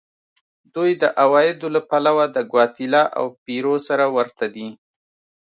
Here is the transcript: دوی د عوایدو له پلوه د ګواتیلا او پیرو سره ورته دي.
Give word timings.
دوی 0.75 0.91
د 1.01 1.03
عوایدو 1.21 1.67
له 1.75 1.81
پلوه 1.89 2.25
د 2.35 2.37
ګواتیلا 2.51 3.03
او 3.17 3.25
پیرو 3.43 3.75
سره 3.87 4.05
ورته 4.17 4.45
دي. 4.55 4.67